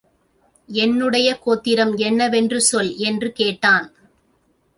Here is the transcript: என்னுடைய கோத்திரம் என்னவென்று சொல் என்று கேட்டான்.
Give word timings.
என்னுடைய 0.69 1.39
கோத்திரம் 1.39 1.97
என்னவென்று 1.97 2.61
சொல் 2.61 2.95
என்று 2.95 3.31
கேட்டான். 3.31 3.87